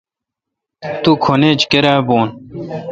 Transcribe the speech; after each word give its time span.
تم 1.03 1.13
کھن 1.23 1.41
ایچ 1.47 1.61
کیرا 1.71 1.93
بھون۔ 2.07 2.27